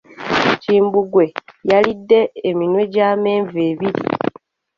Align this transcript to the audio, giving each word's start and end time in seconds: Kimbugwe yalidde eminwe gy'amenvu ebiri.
Kimbugwe 0.61 1.25
yalidde 1.69 2.19
eminwe 2.49 2.83
gy'amenvu 2.93 3.57
ebiri. 3.69 4.01